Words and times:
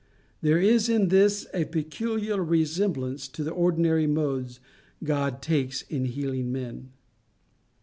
There 0.41 0.57
is 0.57 0.89
in 0.89 1.09
this 1.09 1.45
a 1.53 1.65
peculiar 1.65 2.43
resemblance 2.43 3.27
to 3.27 3.43
the 3.43 3.51
ordinary 3.51 4.07
modes 4.07 4.59
God 5.03 5.43
takes 5.43 5.83
in 5.83 6.05
healing 6.05 6.51
men. 6.51 6.89